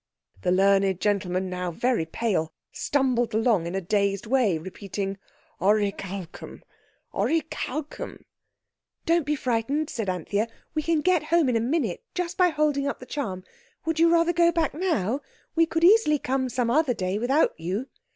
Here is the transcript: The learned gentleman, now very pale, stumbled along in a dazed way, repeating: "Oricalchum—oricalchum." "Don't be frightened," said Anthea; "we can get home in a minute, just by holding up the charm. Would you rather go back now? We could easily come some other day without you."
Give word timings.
The 0.41 0.51
learned 0.51 0.99
gentleman, 0.99 1.47
now 1.47 1.69
very 1.69 2.07
pale, 2.07 2.51
stumbled 2.71 3.35
along 3.35 3.67
in 3.67 3.75
a 3.75 3.81
dazed 3.81 4.25
way, 4.25 4.57
repeating: 4.57 5.19
"Oricalchum—oricalchum." 5.59 8.23
"Don't 9.05 9.25
be 9.27 9.35
frightened," 9.35 9.91
said 9.91 10.09
Anthea; 10.09 10.47
"we 10.73 10.81
can 10.81 11.01
get 11.01 11.25
home 11.25 11.49
in 11.49 11.55
a 11.55 11.59
minute, 11.59 12.01
just 12.15 12.35
by 12.35 12.49
holding 12.49 12.87
up 12.87 12.97
the 12.99 13.05
charm. 13.05 13.43
Would 13.85 13.99
you 13.99 14.11
rather 14.11 14.33
go 14.33 14.51
back 14.51 14.73
now? 14.73 15.21
We 15.55 15.67
could 15.67 15.83
easily 15.83 16.17
come 16.17 16.49
some 16.49 16.71
other 16.71 16.95
day 16.95 17.19
without 17.19 17.53
you." 17.59 17.85